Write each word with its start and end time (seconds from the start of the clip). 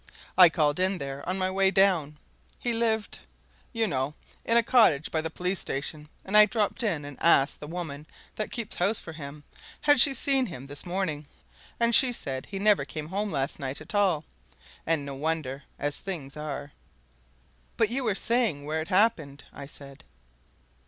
"I 0.35 0.49
called 0.49 0.79
in 0.79 0.97
there 0.97 1.23
on 1.29 1.37
my 1.37 1.51
way 1.51 1.69
down 1.69 2.17
he 2.57 2.73
lived, 2.73 3.19
you 3.71 3.85
know, 3.85 4.15
in 4.43 4.57
a 4.57 4.63
cottage 4.63 5.11
by 5.11 5.21
the 5.21 5.29
police 5.29 5.59
station, 5.59 6.09
and 6.25 6.35
I 6.35 6.47
dropped 6.47 6.81
in 6.81 7.05
and 7.05 7.21
asked 7.21 7.59
the 7.59 7.67
woman 7.67 8.07
that 8.33 8.49
keeps 8.49 8.77
house 8.77 8.97
for 8.97 9.13
him 9.13 9.43
had 9.81 10.01
she 10.01 10.15
seen 10.15 10.47
him 10.47 10.65
this 10.65 10.87
morning, 10.87 11.27
and 11.79 11.93
she 11.93 12.11
said 12.11 12.47
he 12.47 12.57
never 12.57 12.83
came 12.83 13.09
home 13.09 13.29
last 13.31 13.59
night 13.59 13.79
at 13.79 13.93
all. 13.93 14.25
And 14.87 15.05
no 15.05 15.13
wonder 15.13 15.65
as 15.77 15.99
things 15.99 16.35
are!" 16.35 16.71
"But 17.77 17.89
you 17.89 18.03
were 18.03 18.15
saying 18.15 18.65
where 18.65 18.81
it 18.81 18.87
happened," 18.87 19.43
I 19.53 19.67
said. 19.67 20.03